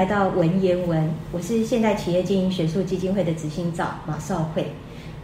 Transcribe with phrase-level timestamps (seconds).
[0.00, 4.72] 来到文言文，我是现代企业经营学术基金会的执行长马少慧。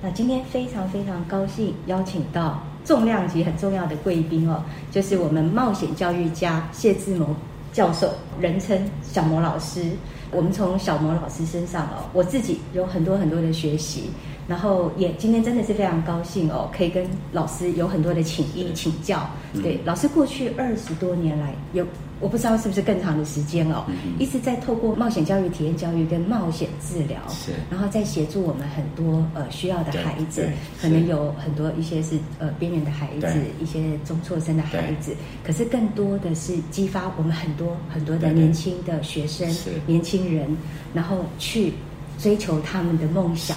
[0.02, 7.34] 那今天非常非常高兴邀请到重量级很重要的贵宾哦，就是我们冒险教育家谢志谋
[7.72, 9.82] 教授，人称小魔老师。
[10.30, 14.10] 我们从小魔老师身上哦，我自己有很多很多的学习。
[14.48, 19.28] 然后也今天真的是非常高兴哦，可以跟老师有很多的请益请教。
[19.62, 21.84] 对，老师过去二十多年来，有
[22.20, 23.84] 我不知道是不是更长的时间哦，
[24.18, 30.48] 一直在透过冒险教育、体验教育跟冒险治疗，是，然后再协助我们很多呃需要的孩子，
[30.80, 33.28] 可能有很多一些是呃边缘的孩子，
[33.60, 39.48] 一些中辍生的孩子，可是更多的是激发我们很多很多的年轻的学生、
[39.86, 40.56] 年轻人，
[40.94, 41.72] 然后去
[42.18, 43.56] 追求他们的梦想。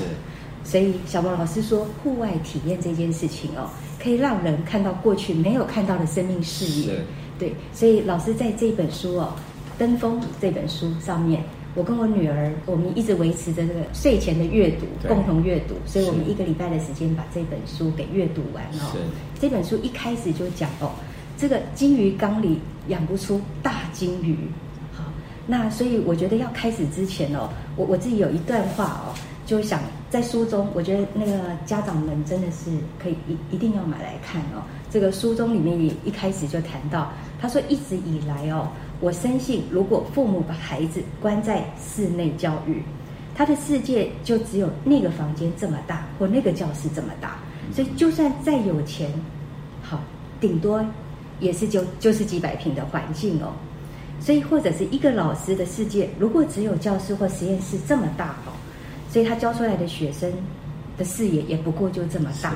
[0.69, 3.67] 所以小毛老师说，户外体验这件事情哦，
[3.99, 6.93] 可以让人看到过去没有看到的生命视野。
[7.39, 9.33] 对，所以老师在这本书哦，
[9.79, 15.73] 《登峰》这本书上面，我跟我女儿，我们一直维持着这个睡前的阅读，共同阅读。
[15.87, 18.95] 所以我们一个礼拜的时间把这本书给阅读完哦。
[19.41, 20.91] 这本书一开始就讲哦，
[21.35, 22.59] 这个金鱼缸里
[22.89, 24.37] 养不出大金鱼。
[24.93, 25.05] 好，
[25.47, 29.17] 那所以我觉得要开始之前哦，我我自己有一段话哦。
[29.45, 34.63] 就想在书中，我觉得那个家长们真的是可以一一定要买来看哦。
[34.89, 42.81] 这个书中里面也一开始就谈到，他说一直以来哦，我深信如果父母把孩子关在室内教育，
[43.35, 47.37] 他的世界就只有那个房间这么大，或那个教室这么大。
[47.71, 49.11] 所以就算再有钱，
[49.83, 50.01] 好，
[50.41, 50.83] 顶多
[51.39, 53.53] 也是就就是几百平的环境哦。
[54.19, 58.57] 所以或者是一个老师的世界，如果只有教室或实验室这么大哦。
[59.09, 60.31] 所以他教出来的学生
[60.97, 62.53] 的视野也不过就这么大，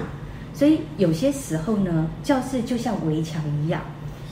[0.53, 3.81] 所以有些时候呢，教室就像围墙一样，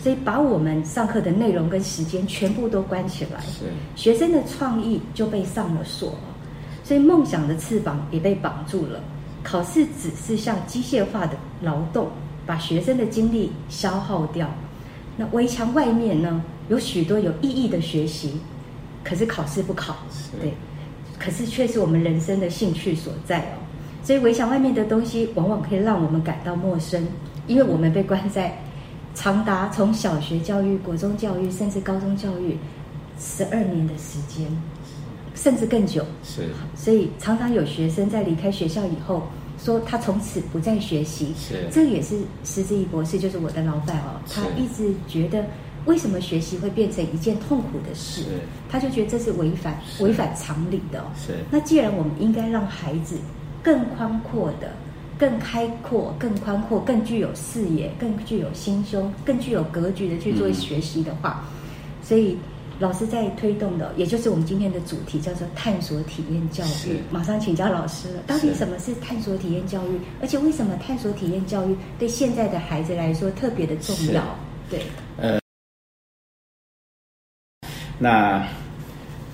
[0.04, 3.42] 所以把我们上课的内容跟时间全部都关起来，
[3.96, 6.14] 学生的创意就被上了锁，
[6.84, 9.02] 所以梦想的翅膀也被绑住了。
[9.44, 12.08] 考试只是像机械化的劳动，
[12.46, 14.48] 把学生的精力消耗掉。
[15.18, 18.34] 那围墙外面呢，有许多有意义的学习，
[19.04, 19.96] 可是考试不考，
[20.40, 20.54] 对。
[21.24, 23.62] 可是却是我们人生的兴趣所在哦，
[24.02, 27.08] 所以围墙外面的东西往往可以让我们感到陌生，
[27.46, 28.58] 因为我们被关在
[29.14, 32.58] 长达从小学教育、国中教育甚至高中教育
[33.20, 34.48] 十二年的时间，
[35.36, 36.04] 甚至更久。
[36.24, 39.28] 是，所以常常有学生在离开学校以后
[39.60, 41.36] 说他从此不再学习。
[41.38, 45.46] 是，这也是石之怡博士，就是我的老板哦，他一直觉得。
[45.86, 48.24] 为什么学习会变成一件痛苦的事？
[48.70, 51.04] 他就觉得这是违反违反常理的。
[51.18, 51.34] 是。
[51.50, 53.18] 那既然我们应该让孩子
[53.64, 54.72] 更宽阔的、
[55.18, 61.44] 更开阔、更宽阔、更具有视野、更具有心胸、更具有格局的去做学习的话，
[62.04, 62.38] 所以
[62.80, 66.98] 老师在推动的，也就是我们今天的主题，叫做探索体验教育。
[67.12, 70.00] 马上请教老师了，到底什么是探索体验教育？
[70.22, 74.24] 而且为什么探索体验教育对现在的孩子来说特别的重要？
[74.70, 74.80] 对。
[75.18, 75.41] 呃。
[78.04, 78.44] 那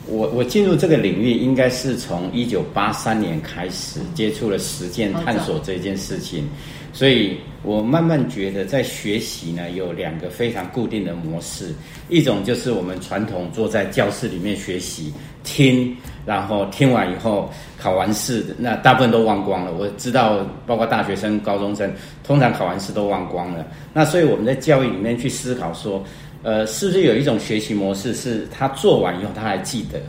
[0.10, 6.46] 我我进入这个领域，应该是从一九八三年开始接触了实践探索这件事情，
[6.92, 11.74] 所以我慢慢觉得，在学习呢有两个非常固定的模式，
[12.10, 15.14] 一种就是我们传统坐在教室里面学习
[15.46, 15.96] 听，
[16.26, 19.72] 然后听完以后考完试，那大部分都忘光了。
[19.72, 21.90] 我知道，包括大学生、高中生，
[22.22, 23.66] 通常考完试都忘光了。
[23.94, 26.04] 那所以我们在教育里面去思考说。
[26.44, 30.00] 呃，是不是有一种学习模式，是他做完以后他还记得？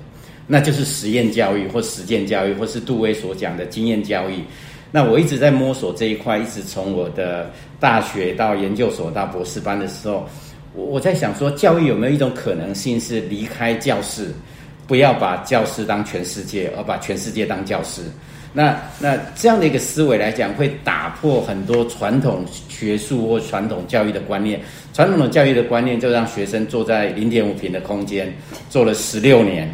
[0.47, 4.43] 那就是实验教育或实践教育，或是杜威所讲的经验教育。
[4.91, 10.27] 那我一直在摸索这一块，一直从我的大学到研究所到博士班的时候，
[10.75, 14.33] 我我在想说，教育有没有一种可能性是离开教室，
[14.87, 18.01] 不要把教室当全世界，而把全世界当教室？
[18.55, 24.59] 那那这样的一个思维来讲，会打破很多传统学术或传统教育的观念。
[24.99, 28.35] 传统的教育的观念就让学生坐在零点五平的空间，
[28.69, 29.73] 做了十六年，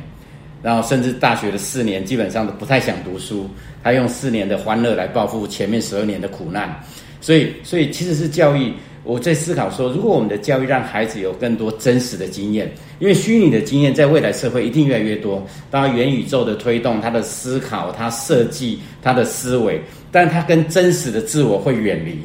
[0.62, 3.49] 然后甚至大学的四年基本上都不太想读书，
[3.82, 6.79] 他用四年的欢乐来报复前面十二年的苦难。
[7.23, 8.71] 所以，所以其实是教育。
[9.03, 15.43] 我在思考说，如果我们的教育让孩子有更多真实的经验，因为虚拟的经验在未来社会一定越来越多。
[15.71, 19.81] 当然，元宇宙的推动，他的思考、他设计、他的思维，
[20.12, 22.19] 但他跟真实的自我会远离。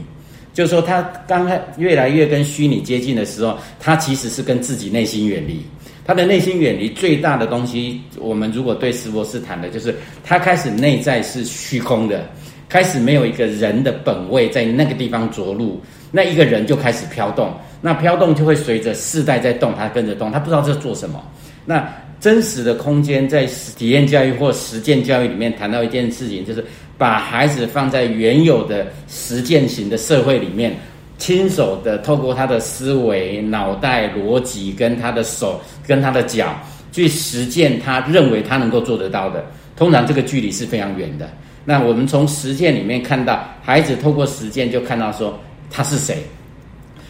[0.60, 5.66] 就是说，他刚开越来越跟虚拟接近的时候，他其实是跟自己内心远离。
[6.06, 12.28] 他的内心远离最大的东西，我们如果对石博士谈的，就是他开始内在是虚空的，
[12.68, 15.80] 开始没有一个人的本位在那个地方着陆。
[16.12, 21.24] 那一个人就开始飘动，那飘动就会随着世代在动，他跟着动，他不知道这做什么。
[21.64, 21.90] 那
[22.20, 23.46] 真实的空间在
[23.78, 26.66] 体验教育或实践教育里面谈到一件事情，就是
[27.00, 30.78] 把孩子放在原有的实践型的社会里面，
[31.18, 36.56] 亲手的透过他的思维、脑袋、逻辑跟他的手跟他的脚
[36.92, 39.44] 去实践他认为他能够做得到的。
[39.78, 41.28] 通常这个距离是非常远的。
[41.64, 45.40] 那我们从实践里面看到，孩子透过实践就看到说
[45.72, 46.18] 他是谁。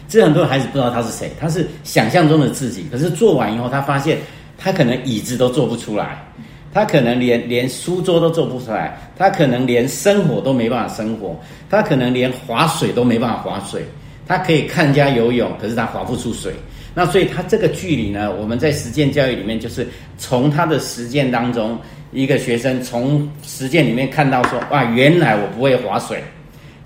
[0.08, 4.18] 这很多孩子不知道他是谁，他是想象中的自己，可是做完以后，他发现。
[4.62, 6.22] 他可能椅子都做不出来，
[6.72, 11.38] 他可能连连书桌都做不出来，他可能连生活都没办法生活，
[11.68, 13.84] 他可能连划水都没办法划水。
[14.26, 16.52] 他可以看人家游泳，可是他划不出水。
[16.94, 19.86] 那所以他这个距离呢，我们在实践教育里面，就是
[20.18, 21.76] 从他的实践当中，
[22.12, 26.22] 一个学生从实践里面看到说，哇，原来我不会划水。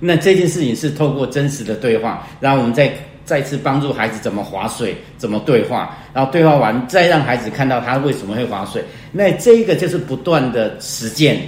[0.01, 2.91] 那这件事情是透过真实的对话，然后我们再。
[3.25, 8.85] 再次帮助孩子怎么划水，怎么对话，然后对话完再让孩子看到他为什么会划水。
[9.11, 11.41] 那这个就是不断的实践、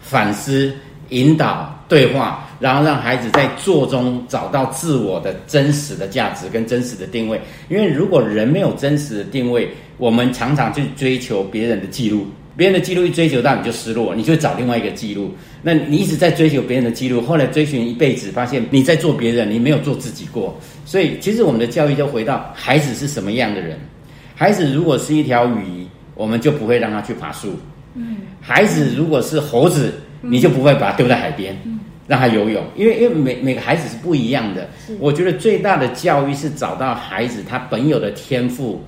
[0.00, 0.74] 反思、
[1.10, 7.40] 引导、对话，然后让孩子在做中找到自我的真实的价值跟真实的定位。
[7.68, 12.26] 因为如果人没有真实的定位，我们常常去追求别人的记录。
[12.56, 15.32] 别人的记录一追求到你就失落，你就找另外一个记录。
[15.62, 20.54] 那你一直在追求别人的记录，后来追寻一辈子，发现你在做别人，你没有做自己过。
[20.84, 23.78] 所以，其实我们的教育就回到孩子是什么样的人。
[24.34, 27.56] 孩子如果是一条鱼，我们就不会让他去爬树。
[27.94, 28.18] 嗯。
[28.40, 31.56] 孩子如果是猴子，你就不会把它丢在海边，
[32.06, 32.62] 让他游泳。
[32.76, 34.68] 因为因为每每个孩子是不一样的。
[34.98, 38.82] 我觉得最大的教育是找到孩子他本有的天赋，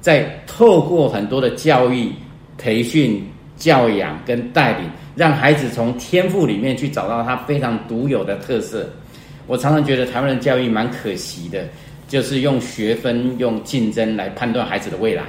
[0.00, 2.10] 在透过很多的教育。
[2.56, 3.24] 培训、
[3.56, 8.88] 教养跟带领，让孩子从天赋里面去找到他非常独有的特色。
[9.46, 11.66] 我常常觉得台湾的教育蛮可惜的，
[12.08, 15.22] 就是用学分、用竞争来判断孩子的未来。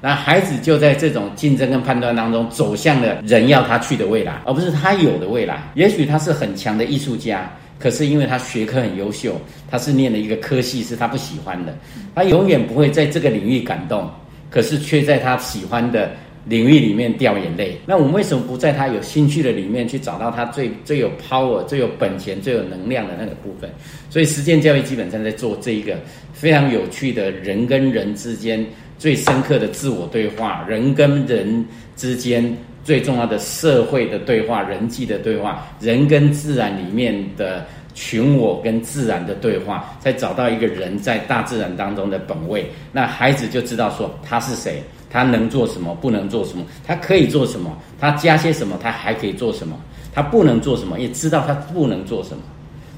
[0.00, 5.62] 那孩子就在这种竞争跟判断当中，走向了人要他去的未来，而不是他有的未来。
[5.74, 9.38] 也许他是很强的艺术家，可是因为他学科很优秀，
[9.70, 11.76] 他是念了一个科系是他不喜欢的，
[12.14, 14.08] 他永远不会在这个领域感动，
[14.48, 16.12] 可是却在他喜欢的。
[16.50, 23.70] 领域里面掉眼泪，那我们为什么不在他有兴趣的里面去找到他最最有 power、最有本钱、最有能量的那个部分？
[24.10, 25.96] 所以实践教育基本上在做这一个
[26.32, 28.66] 非常有趣的人跟人之间
[28.98, 31.64] 最深刻的自我对话，人跟人
[31.94, 32.52] 之间
[32.82, 37.64] 最重要的社会的对话、人际的对话，人跟自然里面的
[37.94, 42.68] 群我跟自然的对话，才找到一个人在大自然当中的本位。
[42.90, 44.82] 那孩子就知道说他是谁。
[45.10, 45.94] 他能做什么？
[45.96, 46.64] 不能做什么？
[46.86, 47.76] 他可以做什么？
[47.98, 48.78] 他加些什么？
[48.80, 49.76] 他还可以做什么？
[50.14, 50.98] 他不能做什么？
[51.00, 52.42] 也知道他不能做什么。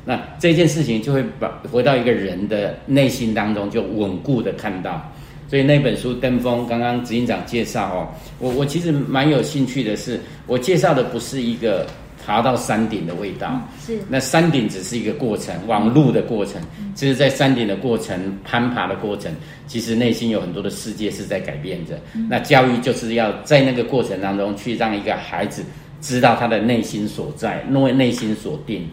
[0.05, 5.11] 那这件事情就会把回到一个人的内心当中，就稳固的看到。
[5.49, 11.87] 所以那本书《登峰》，刚刚执行长介绍哦，我我其实蛮有兴趣的是，我介绍的不是一个。
[12.25, 16.63] 爬到山顶的味道是，那山顶只是一个过程，往路的过程。
[16.95, 19.35] 其实，在山顶的过程、攀爬的过程，
[19.67, 21.99] 其实内心有很多的世界是在改变着。
[22.29, 25.65] 那教育就是要在那个过程当中，去让一个孩子
[26.01, 28.89] 知道他的内心所在，因为内心所定。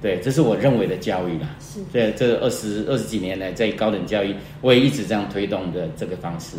[0.00, 1.48] 对，这是我认为的教育啦。
[1.60, 6.56] 是，对，这二十二十几年来，在高等教育，我也一直这样推动的这个方式。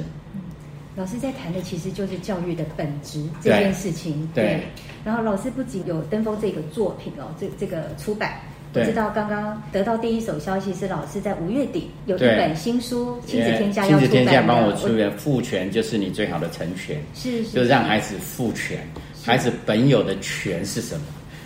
[0.99, 4.29] 老师在谈的其实就是教育的本质这件事情。
[4.35, 4.59] 对。
[5.05, 8.33] 然后老师不仅有登峰这个作品哦，这这个出版，
[8.73, 13.99] 我知道刚刚得到第一手消息是老师在五月底有一本新书《亲子天下》要出版。
[14.01, 18.85] 亲子天下帮我出的父权就是你最好的成全，是是，就让孩子父权，
[19.23, 21.05] 孩子本有的权是什么？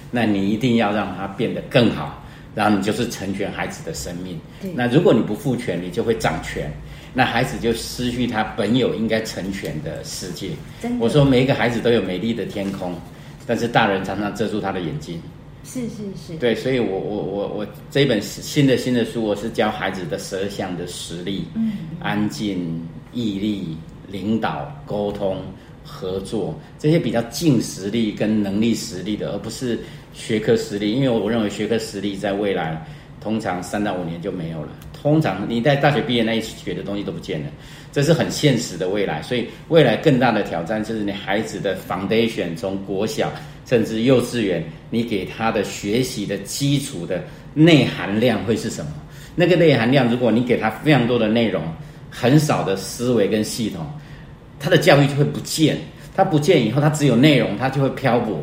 [0.09, 2.23] 那你一定要让他变得更好，
[2.55, 4.39] 然后你就是成全孩子的生命。
[4.73, 6.73] 那如果你不父权，你就会掌权。
[7.13, 10.49] 那孩子就失去他本有应该成全的世界。
[10.99, 12.95] 我说每一个孩子都有美丽的天空，
[13.45, 15.21] 但是大人常常遮住他的眼睛。
[15.63, 16.35] 是是是。
[16.39, 23.77] 对，所以我我我我这一本新的新的书，我是教孩子的十二项的实力：嗯，安静、毅力、
[24.07, 25.37] 领导、沟通、
[25.83, 29.79] 合作，这些比较近实力跟能力实力的，而不是
[30.13, 30.91] 学科实力。
[30.91, 32.85] 因为我认为学科实力在未来
[33.21, 34.69] 通常三到五年就没有了。
[35.03, 37.47] 通常你在大学毕业那一学的东西都不见了，
[37.91, 39.21] 这是很现实的未来。
[39.21, 43.29] 所以未来更大的挑战就是你孩子的 foundation 从国小
[43.65, 47.21] 甚至幼稚园，你给他的学习的基础的
[47.53, 48.91] 内含量会是什么？
[49.35, 51.61] 那个内含量，如果你给他非常多的内容，
[52.09, 53.85] 很少的思维跟系统，
[54.59, 55.77] 他的教育就会不见。
[56.15, 58.41] 他不见以后，他只有内容，他就会漂泊。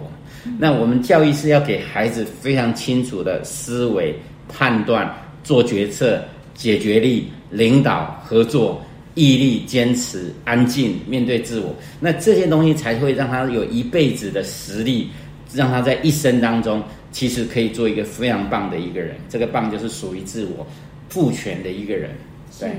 [0.58, 4.14] 那我们教育是要给孩子非常清楚的思维、
[4.48, 5.10] 判断、
[5.44, 6.20] 做决策。
[6.60, 8.82] 解决力、领导、合作，
[9.14, 15.08] 毅力、坚持、安静面对自我，那这些东西才会让他有一辈子的实力，
[15.54, 19.16] 让他在一生当中其实可以做一个非常棒的一个人。
[19.26, 20.66] 这个棒就是属于自我
[21.08, 22.10] 赋权的一个人。
[22.58, 22.72] 对，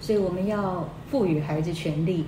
[0.00, 2.24] 所以我们要赋予孩子权利，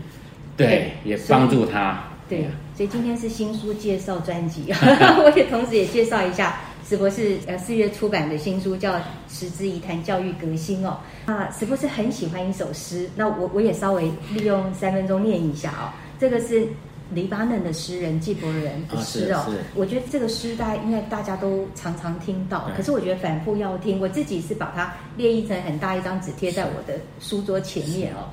[0.56, 2.04] 对，也帮助他。
[2.28, 6.60] 对，所以今天是新书介绍专辑， 我也同时也介绍一下。
[6.90, 8.94] 史博士呃四月出版的新书叫
[9.28, 15.94] 《持之以谈教育革新》哦，啊，史博士很喜欢一首诗，那我我也稍微利用三分钟念一下哦。
[16.18, 16.66] 这个是
[17.14, 24.00] 黎巴嫩的诗人纪伯伦的诗哦，我觉得这个诗大家应该大家都常常听到，可是我觉得反复要听。
[24.00, 28.26] 我自己是把它列一成很大一张纸贴在我的书桌前面哦。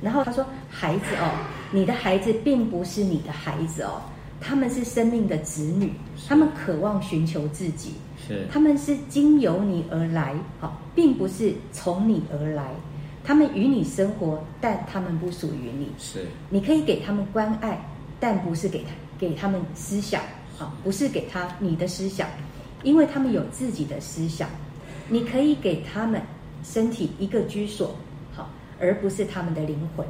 [0.00, 1.28] 然后他说：“孩子哦，
[1.72, 4.00] 你的孩子并不是你的孩子哦。”
[4.40, 5.92] 他们是生命的子女，
[6.28, 7.92] 他们渴望寻求自己，
[8.26, 12.72] 是他们是经由你而来，好，并不是从你而来。
[13.24, 15.88] 他们与你生活，但他们不属于你。
[15.98, 17.78] 是，你可以给他们关爱，
[18.18, 20.22] 但不是给他给他们思想，
[20.56, 22.26] 好，不是给他你的思想，
[22.82, 24.48] 因为他们有自己的思想。
[25.10, 26.22] 你可以给他们
[26.62, 27.94] 身体一个居所。
[28.80, 30.06] 而不是他们的灵魂，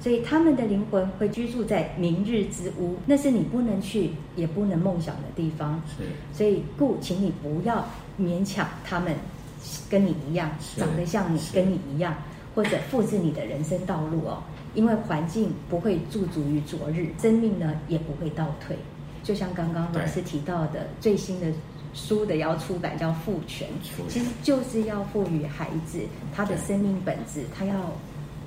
[0.00, 5.80] 所以他们的灵魂会居住在明日之屋，那是你不能去也不能梦想的地方。
[6.32, 7.86] 所以故，请你不要
[8.20, 9.14] 勉强他们
[9.88, 12.14] 跟你一样，长得像你，跟你一样，
[12.54, 14.42] 或者复制你的人生道路哦。
[14.74, 18.76] 因为环境不会驻足于昨日，生命呢也不会倒退。
[19.22, 21.46] 就像刚刚老师提到的，最新的
[21.94, 23.68] 书的要出版叫《赋权》，
[24.08, 26.00] 其实就是要赋予孩子
[26.34, 27.74] 他的生命本质，他要。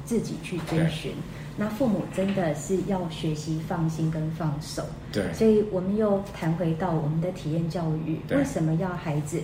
[0.03, 1.13] 自己去追寻，
[1.55, 4.83] 那父母真的是要学习放心跟放手。
[5.11, 9.41] 对，所以我们又谈回到我们的体验教育，为什么要孩子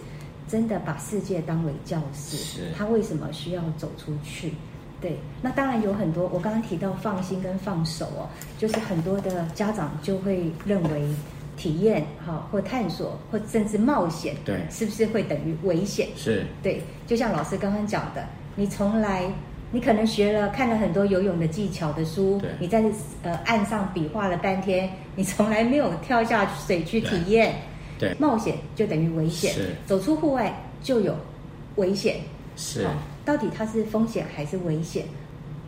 [0.47, 2.71] 真的把世界当为教室？
[2.75, 4.51] 他为什么需要走出去？
[4.99, 6.27] 对，那当然有很多。
[6.33, 8.27] 我刚刚提到放心跟放手哦，
[8.57, 11.07] 就是很多的家长就会认为
[11.57, 16.07] 体验哈或探索或甚至冒险，对，是不是会等于危险？
[16.15, 16.45] 是。
[16.63, 19.29] 对，就像老师刚刚讲的，你从来。
[19.69, 22.81] 你可能学了看了很多游泳的技巧的书，你在
[23.21, 27.53] 呃岸上比划了半天，你从来没有跳下水去体验，
[27.99, 29.53] 对，冒险就等于危险，
[29.85, 31.13] 走出户外就有
[31.75, 32.15] 危险，
[32.55, 32.87] 是，
[33.25, 35.03] 到底它是风险还是危险？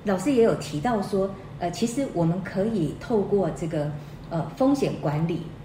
[0.06, 1.30] 老师也有提到说，
[1.60, 3.92] 呃，其实我们可以透过这个
[4.30, 5.59] 呃风险管理，好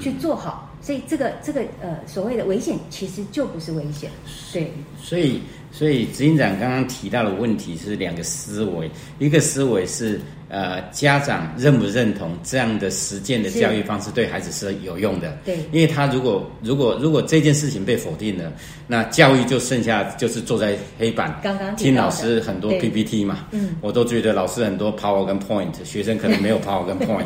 [0.00, 4.10] 去做好，所以这个这个呃所谓的危险其实就不是危险，
[4.52, 5.40] 对，所以。
[5.74, 10.20] 所以执行长刚刚提到的问题是两个思维，一个思维是。
[10.52, 15.38] 呃，家长认不认同这样的实践的教育方式对孩子是有用的？
[15.46, 18.52] 对，因为他如果如果如果这件事情被否定了，
[18.86, 27.24] 那教育就剩下就是坐在黑板，刚刚听老师很多 PPT 嘛，嗯，我都觉得老师很多 Power 跟 Point，学生可能没有 Power 跟 Point，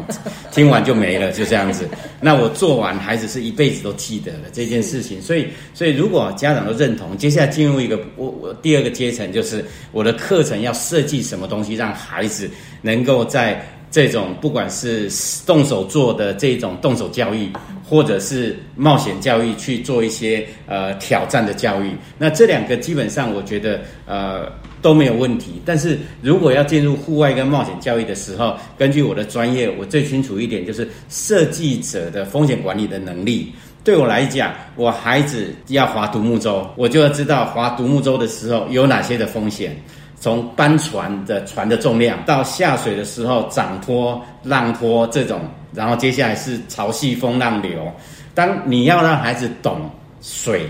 [0.52, 1.88] 听完就没了，就这样子。
[2.22, 5.20] 那我做完，孩子是一辈子都记得了这件事情。
[5.20, 12.48] 所以，所以如果家长都认同，接下来进入一个我我第二个阶层，就是我的课程要设计什么东西，让孩子。
[12.86, 15.10] 能够在这种不管是
[15.44, 17.50] 动手做的这种动手教育，
[17.88, 24.52] 或者是冒险教育去做一些呃挑战的教育，那这两个基本上我觉得呃
[24.82, 25.60] 都没有问题。
[25.64, 33.52] 但是如果要进入户外跟冒险教育的时候，根据我的专业，我最清楚一点就是设计者的风险管理的能力。
[33.82, 39.74] 对我来讲，我孩子要划独木舟，我就要知道划独木舟的时候有哪些的风险。
[40.18, 45.42] 从搬船的船的重量到下水的时候涨坡、浪坡这种，
[45.74, 47.92] 然后接下来是潮汐、风浪流。
[48.34, 49.90] 当你要让孩子懂
[50.22, 50.66] 水，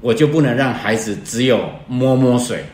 [0.00, 2.64] 我就不能让孩子只有摸摸水。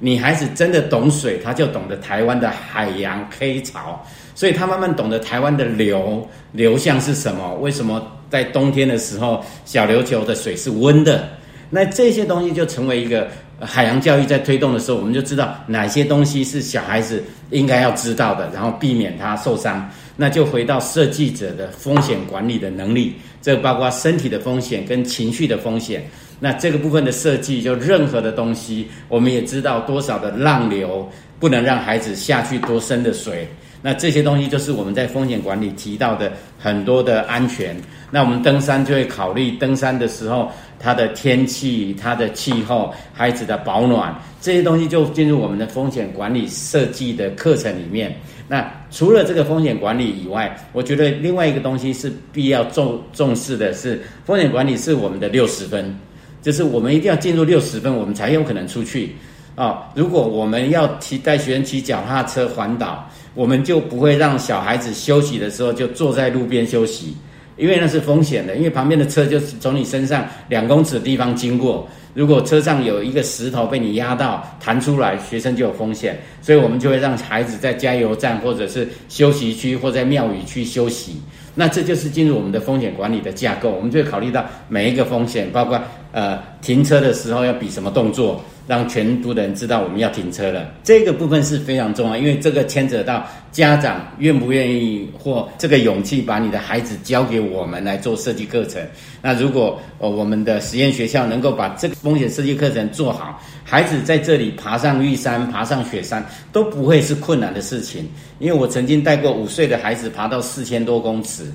[0.00, 4.04] 你孩子真的懂水，他就懂得台湾的海洋 K 潮，
[4.34, 7.54] 所以他慢慢懂得台湾的流流向是什么。
[7.56, 11.28] 为什么在冬天的时候小琉球的水是温的？
[11.70, 13.28] 那这些东西就成为一个。
[13.60, 19.88] 海洋教育在推动的时候，我们就知道哪些东西是小孩子应该要知道的，然后避免他受伤。
[20.16, 26.04] 那就回到设计者的风险管理的能力，这包括身体的风险跟情绪的风险。
[26.40, 33.48] 那这个部分的设计，就任何的东西，我们也知道多少的浪流不能让孩子下去多深的水。
[33.82, 37.76] 那这些东西就是我们在风险管理提到的很多的安全。
[38.10, 40.50] 那我们登山就会考虑登山的时候。
[40.80, 48.16] 它的天气、它的气候、孩子的保暖这些东西就进入我们的风险管理设计的课程里面。
[48.46, 55.98] 那除了这个风险管理以外，我觉得另外一个东西是必要重重视的是风险管理是我们的六十分，
[56.42, 59.16] 就是我们一定要进入六十分，我们才有可能出去。
[59.56, 67.16] 哦，如果我们要骑带学生骑脚踏车环岛，我们就不会让小孩子休息的时候就坐在路边休息，
[67.56, 71.88] 因为那是风险的，因为旁边的车就是从你身上两公尺的地方经过。
[72.14, 81.22] 如果车上有一个石头被你压到弹出来，学生就有风险，所以我们就会让孩子在加油站或者是休息区或在庙宇区休息。
[81.54, 85.80] 那这就是进入我们的风险管理的架构，我们就会考虑到每一个风险，包括
[86.10, 88.42] 呃停车的时候要比什么动作。
[88.68, 98.80] 让全部的人知道我们要停车了，这个部分是非常重要，因为这个牵扯到家长愿不愿意或这个勇气把你的孩子交给我们来做设计课程。
[99.22, 106.22] 那如果呃我们的实验学校能够把这个风险设计课程做好，孩子在这里爬上玉山、爬上雪山
[106.52, 108.06] 都不会是困难的事情。
[108.38, 111.50] 因为我曾经带过五岁的孩子爬到四千多公尺。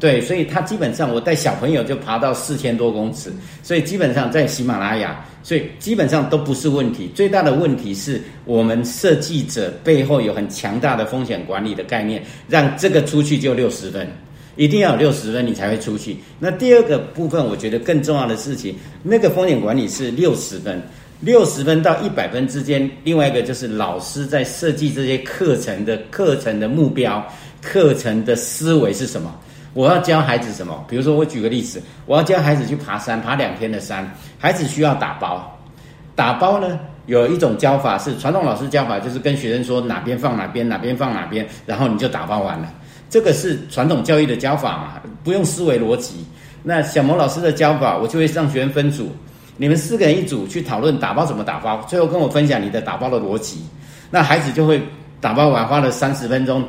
[0.00, 3.32] 对，所以他基本上我带小朋友就爬到四千多公尺，
[3.62, 7.08] 所以基本上在喜马拉雅，所以基本上都不是问题。
[7.14, 14.08] 最大的问题是我们设计者背后有很强大的风险管理的概念，让这个出去就六十分，
[14.56, 16.16] 一定要有六十分你才会出去。
[16.38, 20.82] 那第二个部分，我觉得更重要的事情，那个风险管理是六十分，
[21.20, 22.90] 六十分到一百分之间。
[23.04, 27.22] 另外一个就是老师在设计这些课程的课程的目标、
[27.60, 29.38] 课程的思维是什么。
[29.74, 30.84] 我要教孩子什么？
[30.88, 35.50] 比如说，我举个例子，我要教孩子去爬山，爬两天的山，孩子需要打包。
[36.14, 42.72] 打包呢，有一种教法是传统老师教法，就是跟学生说哪边放哪边，哪边放哪边，然后你就打包完了。
[43.10, 46.24] 这个是传统教育的教法嘛，不用思维逻辑。
[46.62, 49.10] 那小萌老师的教法，我就会让学生分组，
[49.56, 53.64] 你们四个人一组去讨论打包怎么打包，最后跟我分享你的打包的逻辑。
[54.10, 54.80] 那孩子就会
[55.20, 56.64] 打包完，花了三十分钟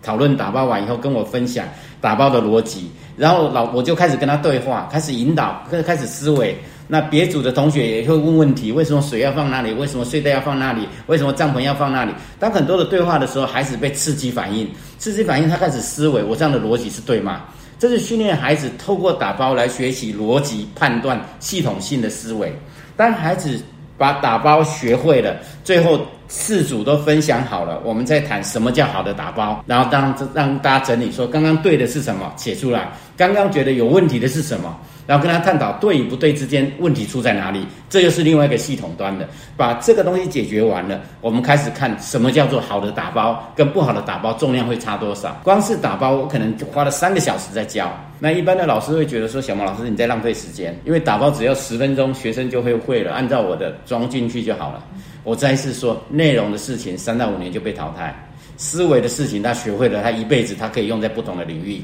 [0.00, 1.66] 讨论打包完以后跟我分享。
[2.00, 6.56] 打包的逻辑，然后老我就开始跟他对话，开始引导，开开始思维。
[6.88, 9.72] 那别组的同学也会问问题：为什么水要放那里？
[9.72, 10.86] 为什么睡袋要放那里？
[11.08, 12.12] 为什么帐篷要放那里？
[12.38, 17.42] 当很多的对话的时候，孩子被刺激反应，刺激反应，他开始思维：我这样的逻辑是对吗？
[17.78, 22.56] 这是训练孩子透过打包来学习逻辑判断、系统性的思维。
[22.96, 23.60] 当孩子
[23.98, 26.00] 把打包学会了，最后。
[26.28, 45.40] 四组都分享好了，我们再谈什么叫好的打包，然后当让大家整理说刚刚对的是什么，写出来，刚刚觉得有问题的是什么，然后跟他探讨对与不对之间问题出在哪里，这又是另外一个系统端的，把这个东西解决完了，我们开始看什么叫做好的打包跟不好的打包重量会差多少。
[45.44, 54.84] 光是打包我可能花了三个小时在教，那一般的老师会觉得说小毛老师你在浪费时间，因为打包只要十分钟，学生就会会了，按照我的装进去就好了。
[55.22, 58.14] 我再次说，内容的事情三到五年就被淘汰，
[58.56, 61.82] 思维的事情他学会了，他一辈子他可以用在不同的领域。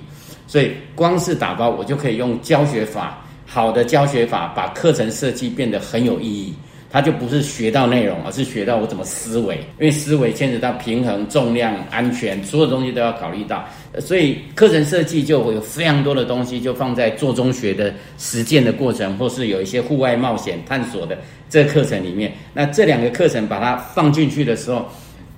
[0.53, 6.53] 所以光是打包，我就可以用教学法，好的教学法，把课程设计变得很有意义。
[6.91, 13.67] 它就不是学到内容，而是学到我怎么思维，因为思维牵扯到平衡、重量、安全，所有东西都要考虑到。
[13.99, 21.17] 所以课程设计就会有非常多的东西，就放在做中学的实践的过程，或是有一些户外冒险探索的
[21.49, 22.31] 这课程里面。
[22.53, 24.87] 那这两个课程把它放进去的时候，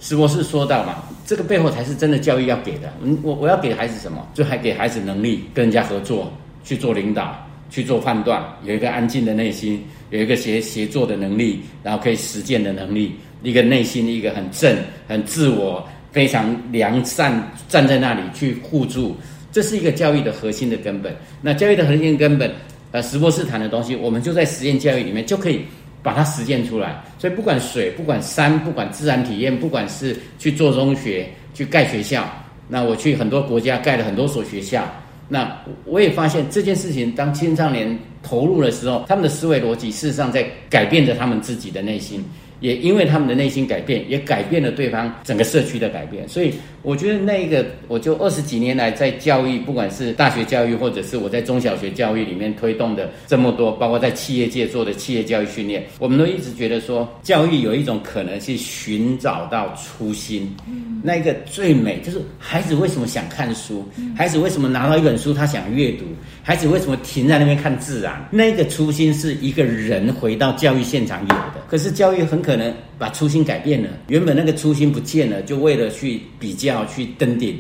[0.05, 1.03] 石博士说到嘛？
[1.25, 2.93] 这个背后才是真的教育要给的。
[3.03, 4.29] 嗯，我我要给孩子什么？
[4.35, 6.31] 就还给孩子能力，跟人家合作，
[6.63, 7.35] 去做领导。
[7.71, 14.77] 去做判断，有一个安静的内心，有一个协协作的能力，然后可以实践的能力，一个内心一个很正、
[15.09, 19.17] 很自我、非常良善，站在那里去互助，
[19.51, 21.17] 这是一个教育的核心的根本。
[21.41, 22.49] 那教育的核心根本，
[22.93, 25.63] 呃，石博士谈的东西，我们就在实验教育里面就可以
[26.05, 27.03] 把它实践出来。
[27.19, 32.25] 所以不管水，不管山，不管自然体验，不管是去做中学、去盖学校，
[32.69, 34.85] 那我去很多国家盖了很多所学校。
[35.27, 42.23] 那我也发现这件事情，当青少年投入的时候，他们的思维逻辑事实上在改变着他们自己的内心。
[42.65, 61.03] 也因为他们的内心改变，也改变了对方整个社区的改变，所以我觉得那一个，我就二十几年来在教育，不管是大学教育，或者是我在中小学教育里面推动的这么多，包括在企业界做的企业教育训练，我们都一直觉得说，教育有一种可能是寻找到初心，嗯。
[61.03, 66.07] 那个最美就是孩子为什么想看书，孩子为什么拿到一本书他想阅读，
[66.43, 72.45] 孩子为什么停在那边看自然，那个初心是一个人回到教育现场有的，可是教育很。
[72.45, 77.59] 可可能把初心改变了，原本那个初心不见了，就为了去比较、去登顶，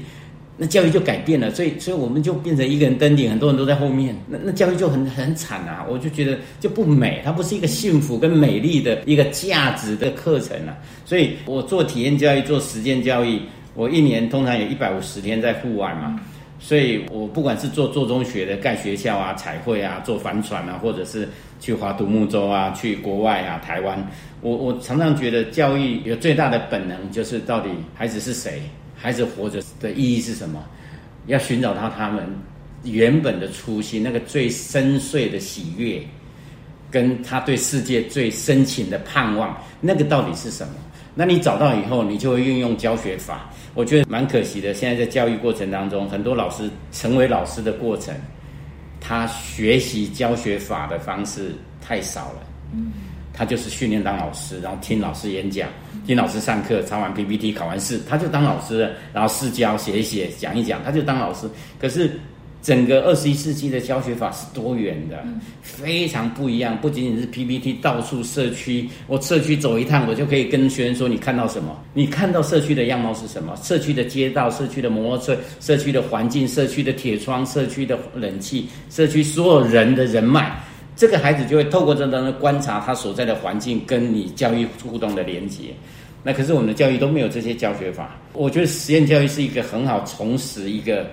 [0.56, 1.50] 那教育就改变了。
[1.50, 5.84] 所以，所以我们就变成一个人登顶，很多人都在后面，那那教育就很很惨啊！
[5.90, 10.78] 我就觉得就不美，它不是一个幸福跟美丽的一个价值的课程啊。
[11.04, 13.40] 所以我做体验教育、做实践教育，
[13.74, 16.20] 我一年通常有一百五十天在户外嘛。
[16.60, 21.28] 所以我不管是做做中学的盖学校啊、彩绘啊、做帆船啊，或者是
[21.60, 23.98] 去划独木舟啊，去国外啊，台湾。
[24.44, 28.60] 我我常常觉得教育有最大的本能，就是到底孩子是谁，
[28.94, 30.62] 孩子活着的意义是什么？
[31.28, 32.22] 要寻找到他们
[32.82, 35.98] 原本的初心，那个最深邃的喜悦，
[36.90, 40.74] 跟他对世界最深情的盼望，那个到底是什么？
[41.14, 43.50] 那你找到以后，你就会运用教学法。
[43.72, 48.14] 我觉得蛮可惜的，现在在教育过程当中，很多老师成为老师的过程，
[49.00, 52.46] 他学习教学法的方式太少了。
[52.74, 52.92] 嗯，
[53.34, 55.68] 他就是训练当老师，然后听老师演讲，
[56.06, 58.92] 听老师上课，抄完 PPT，考完试，他就当老师了。
[59.12, 61.46] 然后试教写一写，讲一讲，他就当老师。
[61.78, 62.10] 可是。
[62.62, 65.22] 整个二十一世纪的教学法是多元的，
[65.60, 66.74] 非常不一样。
[66.80, 71.78] 不仅仅是 PPT，到处社区，我社区走一趟，我就可以跟学生说：你看到什么？
[71.92, 73.54] 你看到社区的样貌是什么？
[73.56, 80.58] 社区的街道、社区的摩托车、社区的环境、社区的铁窗、社区的冷气、社区所有人的人脉，
[80.96, 85.74] 这个孩子就会透过这当中观察他所在的环境，跟你教育互动的连接。
[86.22, 88.16] 那可是我们的教育都没有这些教学法。
[88.32, 91.06] 我觉得实验教育是一个很好重拾一个。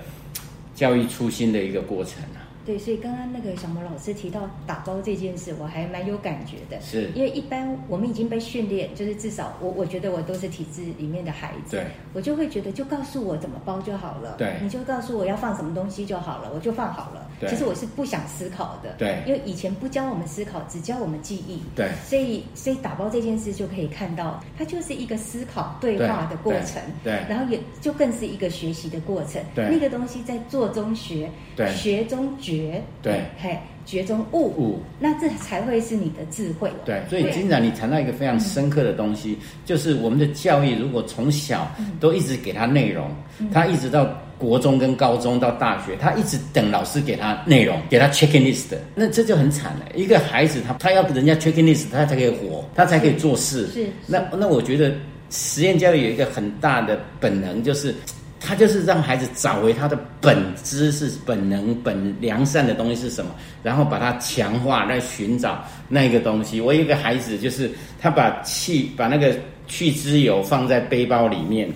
[0.73, 2.41] 教育初心的一个过程啊。
[2.65, 6.81] 对，所以刚刚那个小魔老师提到打包这件事，我还蛮有感觉的。
[6.81, 17.27] 是，因为一般我们已经被训练，就是至少我我觉得我都是体制里面的孩子，对，我就会觉得就告诉我怎么包就好了，对，你就告诉我要放什么东西就好了，我就放好了。
[17.41, 33.19] 对，其实我是不想思考的，对，因为以前不教我们思考，只教我们记忆，对，所以所以打包这件事就可以看到，它就是一个思考对话的过程，对，然后也就更是一个学习的过程，对，那个东西在做中学，对，学中觉，对。
[33.41, 36.71] 嘿，觉中悟悟，那这才会是你的智慧。
[36.85, 41.67] 对，所以金长，你谈到一个非常深刻的东西，就是我们的教育如果从小
[41.99, 43.09] 都一直给他内容，
[43.51, 44.07] 他一直到
[44.41, 49.85] 国中跟高中到大学，他一直等老师给他内容，给他 checking list，那这就很惨了。
[49.93, 53.67] 一个孩子，他他要人家 checking list，他才可以活，他才可以做事。
[53.67, 54.91] 是，那那我觉得
[55.29, 57.93] 实验教育有一个很大的本能，就是。
[58.43, 63.29] 他就是让孩子找回他的本知是本能、本良善的东西是什么，
[63.61, 66.59] 然后把它强化，来寻找那个东西。
[66.59, 69.35] 我有一个孩子，就是他把气把那个
[69.67, 71.69] 去脂油放在背包里面，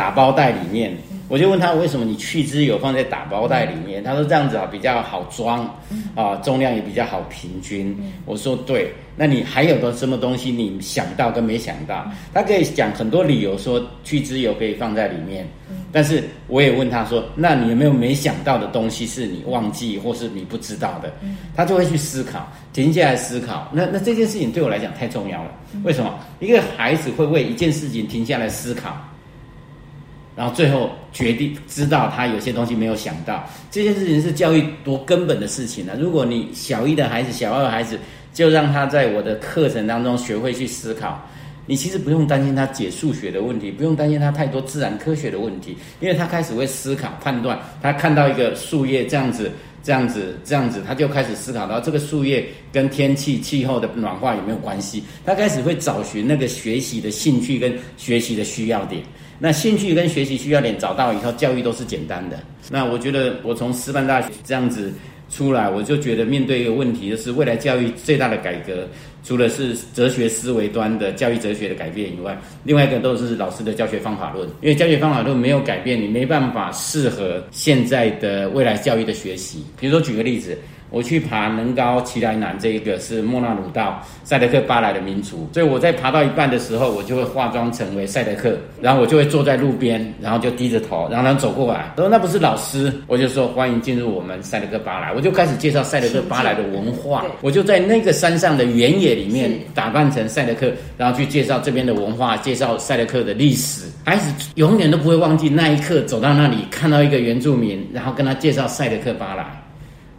[0.00, 0.96] 打包袋里面。
[1.28, 4.02] 我就问他为什么你去脂油放在打包袋里面？
[4.02, 5.62] 他说这样子啊比较好装，
[6.16, 7.94] 啊重量也比较好平均。
[8.24, 12.10] 我说对，那你还有个什么东西你想到跟没想到？
[12.32, 15.46] 他可以讲很多理由说去脂油可以放在里面，
[15.92, 21.12] 但是我也问他说，那你有没有没想到的东西是你忘记或是你不知道的？
[21.54, 23.68] 他就会去思考，停下来思考。
[23.72, 25.50] 那那这件事情对我来讲太重要了。
[25.84, 28.96] 为什么一个孩子会为一件事情停下来思考？
[30.40, 35.92] 然后最后决定知道他有些东西没有想到，这件事情是教育多根本的事情呢。
[36.00, 37.98] 如果你小一的孩子、小二的孩子
[38.32, 41.20] 就让他在我的课程当中学会去思考，
[41.66, 47.58] 你其实不用担心他解数学的问题，不用担心他太多自然科学的问题，因为他开始会思考判断。
[47.82, 55.04] 他看到一个树叶这样子、这样子、这样子，他就开始思考到这个树叶跟天气、气候的暖化有没有关系。
[55.22, 59.02] 他开始会找寻那个学习的兴趣跟学习的需要点。
[59.42, 62.38] 那兴趣跟学习需要点找到以后，教育都是简单的。
[62.70, 64.92] 那我觉得我从师范大学这样子
[65.30, 68.86] 出来，我就觉得面对一个问题，就是未来教育最大的改革，
[69.24, 74.46] 除了是哲学思维端的教育哲学的改变以外，另外一个都是老师的教学方法论。
[74.60, 79.64] 因为教学方法论没有改变，你没办法适合现在的未来教育的学习。
[79.80, 80.56] 比如说举个例子。
[80.90, 109.59] 我去爬能高奇莱南，这一个是莫纳鲁道赛德克巴莱的民族，所以我在爬到一半的时候，我就会化妆成为赛德克，然后我就会坐在路边，然后就低着头，然后他走过来，他说那不是老师，我就说欢迎进入我们赛德克巴莱，我就开始介绍赛德克巴莱的文化，我就在那个山上的原野里面打扮成赛德克，然后去介绍这边的文化，介绍赛德克的历史，孩子永远都不会忘记那一刻走到那里看到一个原住民，然后跟他介绍赛德克巴莱。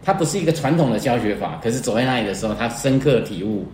[0.04, 3.64] 它不是一个传统的教学法，可是走在那里的时候，他深刻体悟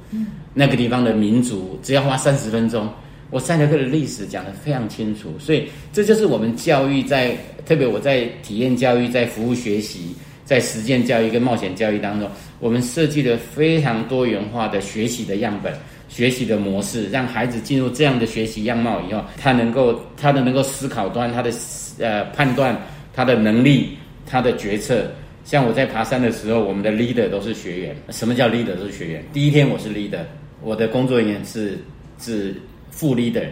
[0.53, 1.79] 那个地方的民族。
[1.83, 2.87] 只要花三十分钟，
[3.31, 5.33] 我赛德克的历史讲得非常清楚。
[5.39, 10.15] 所以这就是我们教育在，特别我在体验教育、在服务学习、
[10.45, 12.29] 在实践教育跟冒险教育当中，
[12.61, 15.73] 我们设计了非常多元化的学习的样本、
[16.11, 21.51] 学习的模式，让孩子进入这样的学习样貌以后，他能够他的能够思考端、他的
[21.99, 22.77] 呃判断、
[23.15, 25.11] 他的能力、他的决策。
[25.49, 27.97] 像我在爬山的时候，我们的 leader 都是学员。
[28.11, 29.25] 什么叫 leader 都是学员？
[29.33, 30.19] 第一天我是 leader，
[30.61, 31.79] 我的工作人员是
[32.19, 32.55] 是
[32.91, 33.47] 副 leader。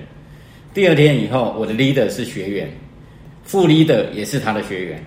[0.74, 2.68] 第二天以后，我的 leader 是学员，
[3.44, 5.02] 副 leader 也是他的学员。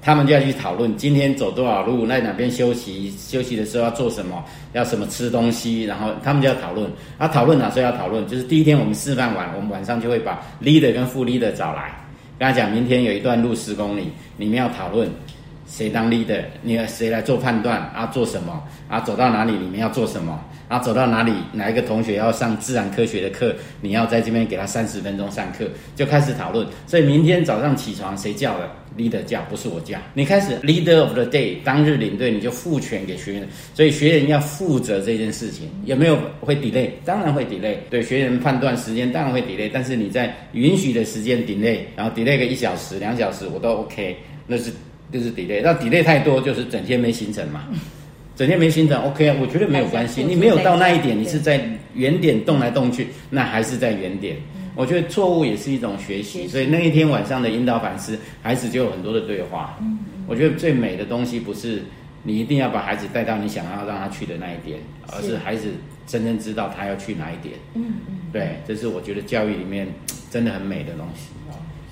[0.00, 6.90] 他们就要去讨论今天走多少路，在哪边休息，休息的时候要做什么，要什么吃东西，然后他们就要讨论。
[7.18, 8.26] 啊，讨论哪时候要讨论？
[8.26, 11.94] 就是第一天我们示范完，我们晚上就会把 leader 跟副 leader 找来，
[12.36, 15.08] 跟他讲，明天有一段路十公里，你们要讨论
[15.72, 18.04] 谁当 leader，你谁来做判断啊？
[18.12, 19.00] 做什么啊？
[19.00, 20.38] 走到哪里你们要做什么？
[20.68, 26.66] 啊，走到哪里哪一个同学要上自然科学的课，你要在这边给他三十分钟上课，就开始讨论。
[26.86, 36.90] 所以明天早上起床谁叫的？leader 叫不是我叫，你开始 leader of the day 当日领队，你就赋权给学员，所以学员要负责这件事情，有没有会 delay？
[37.02, 44.70] 当然会 delay，对学员判断时间当然会 delay，但是你在允许的时间 delay，然后 delay 个一小时、两小时我都 OK，那是
[45.12, 47.64] 就是 delay，那 delay 太多就是整天没行程嘛，
[48.34, 51.60] 整天没行程 OK 啊，我觉得没有关系，你没有到那一点，你是在
[51.94, 54.36] 原点动来动去，那还是在原点。
[54.74, 59.76] 我觉得错误也是一种学习，所以那一天晚上的引导反思，孩子就有很多的对话。
[59.82, 61.82] 嗯，我觉得最美的东西不是
[62.22, 65.68] 你一定要把孩子带到你想要让他去的那一点，而是孩子
[66.06, 67.54] 真正知道他要去哪一点。
[67.74, 69.86] 嗯嗯，对，这是我觉得教育里面
[70.30, 71.28] 真的很美的东西。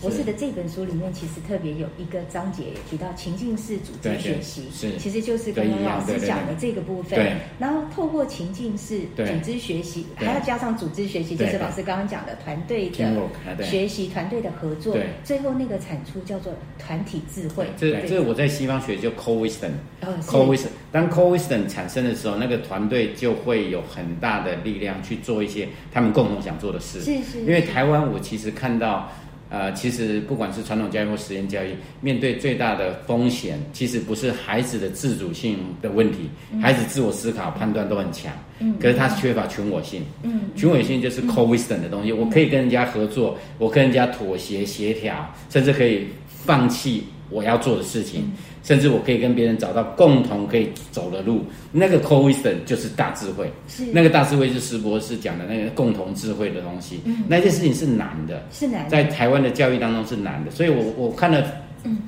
[0.00, 7.18] 博士的这本书里面，其实特别有一个章节提到情境式组织学习，是，其实就是刚刚老师讲的这个部分。
[7.18, 7.36] 对。
[7.58, 17.66] 然后透过情境式组织学习，还要加上组织学习，就是老师刚刚讲的团队的学习、团队的合作，最后那个产出叫做团体智慧。
[17.76, 20.68] 这这我在西方学就 co-wisdom，co-wisdom。
[20.90, 27.00] 当 co-wisdom 产生的时候，那个团队就会有很大的力量去做一些他们共同想做的事。
[27.00, 27.40] 是是。
[27.40, 29.12] 因为台湾，我其实看到。
[29.50, 36.30] 呃，其实不管是传统教育或实验教育，面对最大的风险，其实不是孩子的自主性的问题，
[36.62, 48.30] 孩子自我思考、判断都很强，嗯，可是他缺乏群我性，嗯，群我性就是 co-wisdom 的东西，我可以跟人家合作，我跟人家妥协协调，甚至可以放弃我要做的事情。
[48.62, 53.50] 甚至我可以跟别人找到共同可以走的路，那个 co-wisdom 就是大智慧。
[53.68, 57.00] 是那个大智慧是石博士讲的那个共同智慧的东西。
[57.04, 60.50] 嗯，那件事情是难的，是难，在台湾的教育当中是难的。
[60.50, 61.44] 所以我我看了。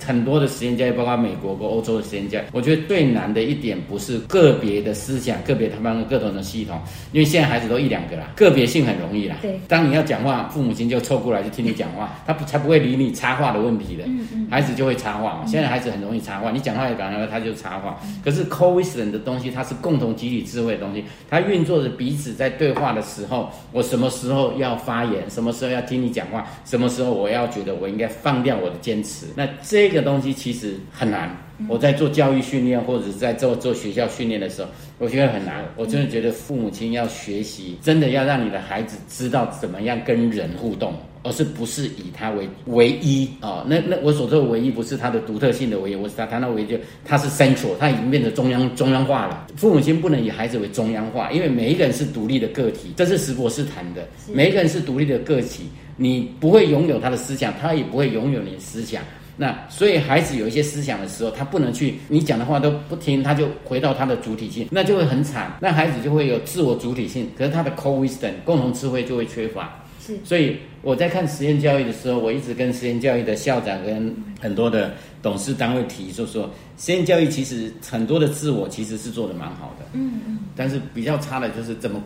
[0.05, 6.81] 很多的实验教育，包括美国和欧洲的实验教育，我觉得最难的一点不是个别的思想、个别他们各种的系统，
[7.13, 9.37] 因为现在孩子都一两个啦，个别性很容易啦。
[9.43, 14.05] 对，当你要讲话，父母亲就凑过来就听你讲话，他不才不会理你插话的问题的。
[14.07, 15.43] 嗯嗯，孩子就会插话。
[15.47, 17.99] 现在孩子很容易插话，你讲话也讲完他就插话。
[18.25, 30.33] 可是 covision 的东西，它是共同集体智慧的东西，它运作着彼此在对话的时候，我什么时候要发言，什么时候要听你讲话，什么时候我要觉得我应该放掉我的坚持，那这个东西。
[30.33, 31.37] 其实很难。
[31.69, 35.65] 我在做教育训练或者是在做做学校训练的时候，我觉得很难。
[35.77, 43.65] 我真的觉得父母亲要学习，真的要让你的孩子知道怎么样跟人互动，而是不是以他为唯一啊？
[43.69, 49.47] 那那我所说的唯一，不是他的独特性的唯一，我是他谈到唯一，就他是 central，他已经变成中央中央化了。
[49.57, 54.09] 父母亲不能以孩子为中央化，因为每一个人是独立的个体，这是石博士谈的。
[54.33, 55.65] 每一个人是独立的个体，
[55.97, 59.01] 你不会拥有他的思想，他也不会拥有你的思想。
[59.43, 65.57] 那所以孩子有一些思想的时候，他不能去你讲的话都不听，他就回到他的主体性，那就会很惨。
[65.61, 69.82] 那孩子就会有自我主体性，可是他的 co-wisdom 共同智慧就会缺乏。
[70.05, 79.87] 是，所以我在看实验教育的时候，我一直跟实验教育的校长跟很多的董事单位提，就说实验教育其实很多的自我其实是做的蛮好的。
[79.93, 80.39] 嗯嗯。
[80.57, 82.03] 但是比较差的就是怎么。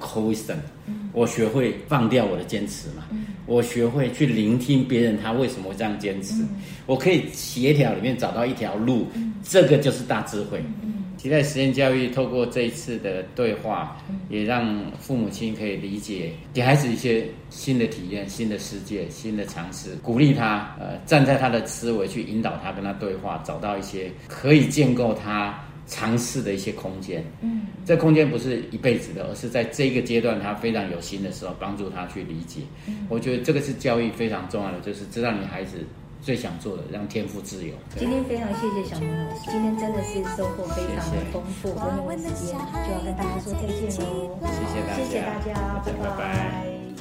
[0.86, 1.08] 嗯。
[1.12, 3.04] 我学会放掉我的坚持嘛。
[3.10, 3.26] 嗯。
[3.46, 6.34] 我学会去聆听别人，他为什么会这样坚持？
[6.84, 9.06] 我可以协调里面找到一条路，
[9.42, 10.62] 这个就是大智慧。
[11.16, 13.96] 期待实验教育透过这一次的对话，
[14.28, 25.58] 也让父母亲可以理解，给孩子一些新的体验、新的世界、新的尝试，鼓励他，呃，站在他的思维去引导他，跟他对话，找到一些可以建构他。
[25.88, 32.62] 尝试的一些空间，嗯，这空间不是一辈子的，而是在这个阶段他非常有心的时候，帮助他去理解。
[32.88, 35.76] 嗯，我觉得这个是教育非常重要的，就是知道你孩子
[36.26, 37.72] 最想做的，让天赋自由。
[37.96, 41.68] 今天非常谢谢小明老师，今天真的是收获非常的丰富。
[41.70, 46.95] 我们时间就要跟大家说再见喽，谢谢大家，谢谢大家，拜拜。